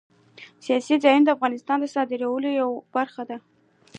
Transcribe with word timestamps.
سیلاني 0.63 0.97
ځایونه 1.03 1.23
د 1.25 1.29
افغانستان 1.35 1.77
د 1.79 1.85
صادراتو 1.95 2.47
یوه 2.61 2.83
برخه 2.95 3.23
ده. 3.29 3.37